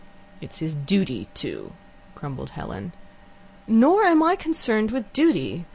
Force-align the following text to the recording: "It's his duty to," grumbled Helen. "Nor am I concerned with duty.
"It's 0.41 0.57
his 0.57 0.73
duty 0.75 1.27
to," 1.35 1.73
grumbled 2.15 2.49
Helen. 2.49 2.91
"Nor 3.67 4.01
am 4.03 4.23
I 4.23 4.35
concerned 4.35 4.89
with 4.89 5.13
duty. 5.13 5.67